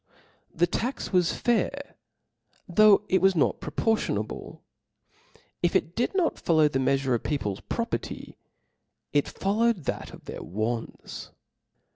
The 0.51 0.65
tax 0.65 1.13
was 1.13 1.31
fair, 1.31 1.93
though 2.67 3.03
it 3.07 3.21
was 3.21 3.35
not 3.35 3.59
proportionable: 3.59 4.63
if 5.61 5.75
it 5.75 5.95
did 5.95 6.15
not 6.15 6.39
follow 6.39 6.67
the 6.67 6.79
meafure 6.79 7.13
of 7.13 7.21
people's 7.21 7.59
property, 7.59 8.35
it 9.13 9.27
fol 9.27 9.57
lowed 9.57 9.83
that 9.83 10.11
of 10.11 10.25
their 10.25 10.41
wants. 10.41 11.29